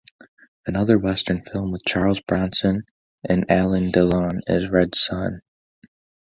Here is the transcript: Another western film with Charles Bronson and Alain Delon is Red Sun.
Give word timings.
Another 0.65 0.97
western 0.97 1.41
film 1.41 1.71
with 1.71 1.85
Charles 1.85 2.19
Bronson 2.21 2.85
and 3.23 3.45
Alain 3.51 3.91
Delon 3.91 4.39
is 4.47 4.67
Red 4.67 4.95
Sun. 4.95 5.43